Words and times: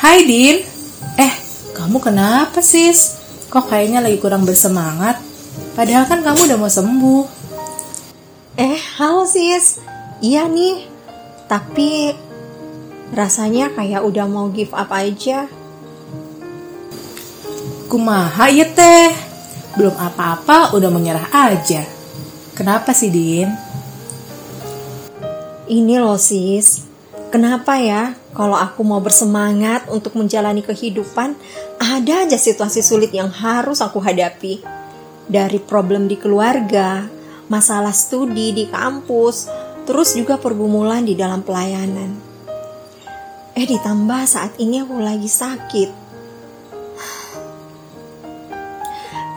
Hai 0.00 0.24
Din, 0.24 0.64
eh 1.20 1.32
kamu 1.76 2.00
kenapa 2.00 2.64
sis? 2.64 3.20
Kok 3.52 3.68
kayaknya 3.68 4.00
lagi 4.00 4.16
kurang 4.16 4.48
bersemangat? 4.48 5.20
Padahal 5.76 6.08
kan 6.08 6.24
kamu 6.24 6.48
udah 6.48 6.58
mau 6.58 6.72
sembuh. 6.72 7.24
Eh, 8.56 8.80
halo 8.96 9.28
sis. 9.28 9.80
Iya 10.20 10.48
nih, 10.48 10.84
tapi 11.48 12.12
rasanya 13.10 13.72
kayak 13.72 14.04
udah 14.04 14.26
mau 14.28 14.52
give 14.52 14.72
up 14.72 14.92
aja. 14.92 15.48
Kumaha 17.90 18.46
ya 18.52 18.68
teh? 18.70 19.10
Belum 19.74 19.96
apa-apa 19.96 20.76
udah 20.76 20.90
menyerah 20.92 21.28
aja. 21.32 21.82
Kenapa 22.54 22.92
sih 22.92 23.08
Din? 23.08 23.50
Ini 25.70 26.02
loh 26.02 26.18
sis, 26.18 26.82
kenapa 27.30 27.78
ya 27.78 28.12
kalau 28.34 28.58
aku 28.58 28.82
mau 28.82 28.98
bersemangat 28.98 29.86
untuk 29.88 30.18
menjalani 30.18 30.60
kehidupan, 30.60 31.38
ada 31.78 32.26
aja 32.26 32.36
situasi 32.36 32.82
sulit 32.82 33.14
yang 33.14 33.30
harus 33.30 33.80
aku 33.80 34.02
hadapi. 34.02 34.60
Dari 35.30 35.62
problem 35.62 36.10
di 36.10 36.18
keluarga, 36.18 37.06
masalah 37.46 37.94
studi 37.94 38.50
di 38.50 38.66
kampus, 38.66 39.46
terus 39.86 40.18
juga 40.18 40.38
pergumulan 40.38 41.06
di 41.06 41.14
dalam 41.14 41.42
pelayanan. 41.46 42.10
Eh 43.54 43.66
ditambah 43.66 44.22
saat 44.26 44.58
ini 44.58 44.82
aku 44.82 44.98
lagi 44.98 45.30
sakit. 45.30 45.90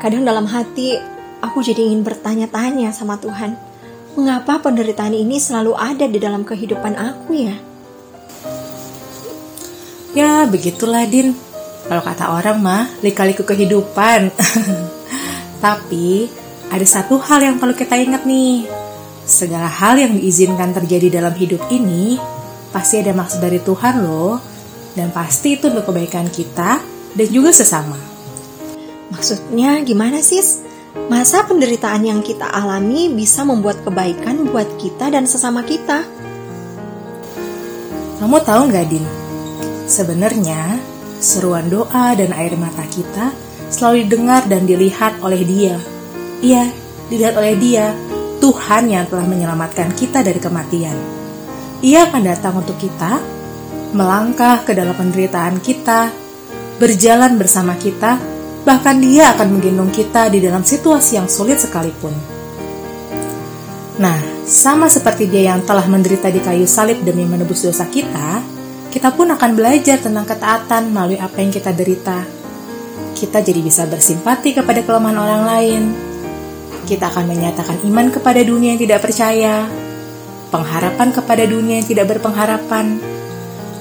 Kadang 0.02 0.28
dalam 0.28 0.46
hati 0.50 1.00
aku 1.42 1.64
jadi 1.64 1.80
ingin 1.90 2.04
bertanya-tanya 2.04 2.94
sama 2.94 3.18
Tuhan, 3.18 3.56
mengapa 4.14 4.62
penderitaan 4.62 5.16
ini 5.16 5.42
selalu 5.42 5.74
ada 5.74 6.06
di 6.06 6.20
dalam 6.22 6.46
kehidupan 6.46 6.94
aku 6.94 7.32
ya? 7.34 7.73
Ya 10.14 10.46
begitulah 10.46 11.10
Din. 11.10 11.34
Kalau 11.90 12.02
kata 12.06 12.38
orang 12.38 12.58
mah 12.62 12.86
lika-liku 13.02 13.42
kehidupan. 13.42 14.30
Tapi 15.66 16.30
ada 16.70 16.86
satu 16.86 17.18
hal 17.18 17.42
yang 17.42 17.56
perlu 17.58 17.74
kita 17.74 17.98
ingat 17.98 18.24
nih. 18.30 18.70
Segala 19.26 19.66
hal 19.66 19.98
yang 19.98 20.14
diizinkan 20.14 20.70
terjadi 20.78 21.18
dalam 21.18 21.34
hidup 21.34 21.66
ini 21.74 22.22
pasti 22.70 23.02
ada 23.02 23.12
maksud 23.18 23.42
dari 23.42 23.58
Tuhan 23.58 24.06
loh. 24.06 24.38
Dan 24.94 25.10
pasti 25.10 25.58
itu 25.58 25.74
untuk 25.74 25.90
kebaikan 25.90 26.30
kita 26.30 26.78
dan 27.18 27.28
juga 27.34 27.50
sesama. 27.50 27.98
Maksudnya 29.10 29.82
gimana 29.82 30.22
sis? 30.22 30.62
Masa 31.10 31.42
penderitaan 31.50 32.06
yang 32.06 32.22
kita 32.22 32.46
alami 32.46 33.10
bisa 33.10 33.42
membuat 33.42 33.82
kebaikan 33.82 34.46
buat 34.46 34.78
kita 34.78 35.10
dan 35.10 35.26
sesama 35.26 35.66
kita? 35.66 36.06
Kamu 38.22 38.38
tahu 38.46 38.70
nggak 38.70 38.86
Din? 38.94 39.23
Sebenarnya 39.84 40.80
seruan 41.20 41.68
doa 41.68 42.16
dan 42.16 42.32
air 42.32 42.56
mata 42.56 42.88
kita 42.88 43.36
selalu 43.68 44.08
didengar 44.08 44.48
dan 44.48 44.64
dilihat 44.64 45.20
oleh 45.20 45.44
Dia. 45.44 45.76
Iya, 46.40 46.72
dilihat 47.12 47.36
oleh 47.36 47.56
Dia, 47.60 47.92
Tuhan 48.40 48.92
yang 48.92 49.08
telah 49.08 49.28
menyelamatkan 49.28 49.92
kita 49.96 50.24
dari 50.24 50.40
kematian. 50.40 50.96
Ia 51.84 52.08
akan 52.08 52.22
datang 52.24 52.64
untuk 52.64 52.80
kita, 52.80 53.20
melangkah 53.92 54.64
ke 54.64 54.72
dalam 54.72 54.96
penderitaan 54.96 55.60
kita, 55.60 56.12
berjalan 56.80 57.36
bersama 57.36 57.76
kita, 57.76 58.20
bahkan 58.64 59.00
Dia 59.04 59.36
akan 59.36 59.60
menggendong 59.60 59.92
kita 59.92 60.32
di 60.32 60.40
dalam 60.40 60.64
situasi 60.64 61.20
yang 61.20 61.28
sulit 61.28 61.60
sekalipun. 61.60 62.16
Nah, 64.00 64.20
sama 64.48 64.88
seperti 64.88 65.28
Dia 65.28 65.56
yang 65.56 65.64
telah 65.68 65.88
menderita 65.92 66.32
di 66.32 66.40
kayu 66.40 66.68
salib 66.68 67.04
demi 67.04 67.28
menebus 67.28 67.68
dosa 67.68 67.84
kita, 67.88 68.53
kita 68.94 69.10
pun 69.10 69.26
akan 69.34 69.58
belajar 69.58 69.98
tentang 69.98 70.22
ketaatan 70.22 70.94
melalui 70.94 71.18
apa 71.18 71.42
yang 71.42 71.50
kita 71.50 71.74
derita. 71.74 72.22
Kita 73.18 73.42
jadi 73.42 73.58
bisa 73.58 73.90
bersimpati 73.90 74.54
kepada 74.54 74.86
kelemahan 74.86 75.18
orang 75.18 75.44
lain. 75.50 75.84
Kita 76.86 77.10
akan 77.10 77.26
menyatakan 77.26 77.82
iman 77.90 78.14
kepada 78.14 78.46
dunia 78.46 78.78
yang 78.78 78.82
tidak 78.86 79.02
percaya, 79.02 79.66
pengharapan 80.54 81.10
kepada 81.10 81.42
dunia 81.50 81.82
yang 81.82 81.90
tidak 81.90 82.06
berpengharapan, 82.06 83.02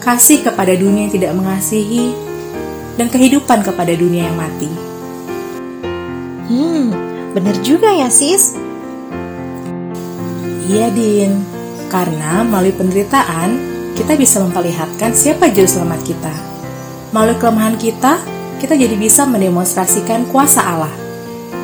kasih 0.00 0.48
kepada 0.48 0.72
dunia 0.72 1.04
yang 1.04 1.12
tidak 1.12 1.32
mengasihi, 1.36 2.16
dan 2.96 3.12
kehidupan 3.12 3.68
kepada 3.68 3.92
dunia 3.92 4.32
yang 4.32 4.38
mati. 4.40 4.70
Hmm, 6.48 6.88
bener 7.36 7.60
juga 7.60 7.92
ya 7.92 8.08
sis. 8.08 8.56
Iya 10.72 10.88
Din, 10.88 11.44
karena 11.92 12.48
melalui 12.48 12.72
penderitaan 12.72 13.71
kita 13.92 14.16
bisa 14.16 14.40
memperlihatkan 14.40 15.12
siapa 15.12 15.52
juru 15.52 15.68
selamat 15.68 16.00
kita. 16.04 16.32
Melalui 17.12 17.36
kelemahan 17.36 17.76
kita, 17.76 18.24
kita 18.56 18.72
jadi 18.72 18.96
bisa 18.96 19.28
mendemonstrasikan 19.28 20.24
kuasa 20.32 20.64
Allah. 20.64 20.94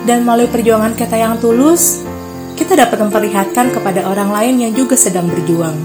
Dan 0.05 0.28
melalui 0.28 0.49
perjuangan 0.53 0.93
kita 0.93 1.17
yang 1.17 1.41
tulus, 1.41 2.05
kita 2.53 2.77
dapat 2.77 3.00
memperlihatkan 3.00 3.72
kepada 3.72 4.05
orang 4.05 4.28
lain 4.28 4.55
yang 4.61 4.72
juga 4.77 4.97
sedang 4.97 5.25
berjuang. 5.28 5.77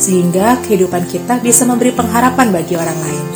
Sehingga 0.00 0.60
kehidupan 0.64 1.04
kita 1.08 1.40
bisa 1.44 1.68
memberi 1.68 1.92
pengharapan 1.92 2.52
bagi 2.52 2.74
orang 2.76 2.98
lain. 3.00 3.26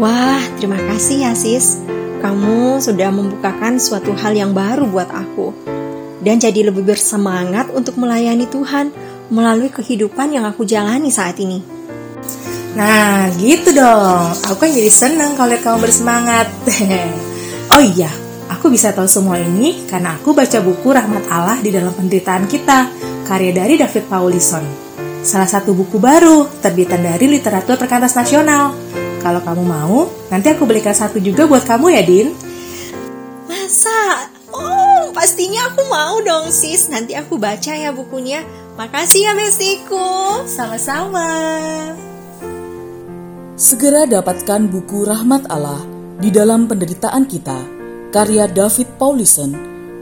Wah, 0.00 0.42
terima 0.60 0.80
kasih 0.90 1.28
ya 1.28 1.32
sis. 1.32 1.80
Kamu 2.20 2.78
sudah 2.78 3.08
membukakan 3.08 3.80
suatu 3.80 4.12
hal 4.14 4.36
yang 4.36 4.52
baru 4.52 4.84
buat 4.88 5.08
aku. 5.08 5.52
Dan 6.22 6.38
jadi 6.38 6.70
lebih 6.70 6.86
bersemangat 6.86 7.72
untuk 7.74 7.98
melayani 7.98 8.46
Tuhan 8.46 8.94
melalui 9.32 9.72
kehidupan 9.72 10.36
yang 10.36 10.44
aku 10.44 10.68
jalani 10.68 11.08
saat 11.08 11.40
ini. 11.40 11.64
Nah, 12.76 13.32
gitu 13.40 13.72
dong. 13.72 14.36
Aku 14.44 14.56
kan 14.60 14.68
jadi 14.68 14.92
seneng 14.92 15.32
kalau 15.32 15.56
lihat 15.56 15.64
kamu 15.64 15.88
bersemangat. 15.88 16.52
oh 17.72 17.80
iya, 17.80 18.12
aku 18.52 18.68
bisa 18.68 18.92
tahu 18.92 19.08
semua 19.08 19.40
ini 19.40 19.88
karena 19.88 20.20
aku 20.20 20.36
baca 20.36 20.60
buku 20.60 20.88
Rahmat 20.92 21.24
Allah 21.32 21.56
di 21.64 21.72
dalam 21.72 21.96
penderitaan 21.96 22.44
kita, 22.44 22.92
karya 23.24 23.52
dari 23.56 23.80
David 23.80 24.04
Paulison. 24.08 24.64
Salah 25.24 25.48
satu 25.48 25.72
buku 25.72 25.96
baru, 25.96 26.48
terbitan 26.60 27.00
dari 27.00 27.28
literatur 27.28 27.80
perkantas 27.80 28.12
nasional. 28.12 28.76
Kalau 29.22 29.38
kamu 29.38 29.62
mau, 29.62 30.10
nanti 30.28 30.50
aku 30.50 30.66
belikan 30.66 30.92
satu 30.92 31.22
juga 31.22 31.46
buat 31.46 31.62
kamu 31.62 31.94
ya, 31.94 32.02
Din. 32.02 32.28
Masa? 33.46 34.28
Oh, 34.50 35.14
pastinya 35.14 35.70
aku 35.70 35.86
mau 35.86 36.18
dong 36.20 36.50
sis. 36.50 36.90
Nanti 36.90 37.14
aku 37.14 37.38
baca 37.38 37.70
ya 37.70 37.94
bukunya. 37.94 38.42
Makasih 38.72 39.20
ya 39.28 39.32
bestiku. 39.36 40.44
Sama-sama. 40.48 41.28
Segera 43.52 44.08
dapatkan 44.08 44.64
buku 44.66 45.04
Rahmat 45.04 45.46
Allah 45.52 45.84
di 46.18 46.32
dalam 46.32 46.64
penderitaan 46.66 47.28
kita, 47.28 47.60
karya 48.10 48.48
David 48.48 48.96
Paulison, 48.96 49.52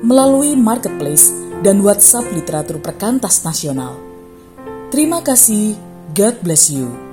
melalui 0.06 0.54
marketplace 0.54 1.34
dan 1.66 1.82
WhatsApp 1.84 2.30
literatur 2.30 2.78
perkantas 2.80 3.42
nasional. 3.42 3.98
Terima 4.94 5.20
kasih, 5.20 5.76
God 6.14 6.40
bless 6.40 6.70
you. 6.70 7.09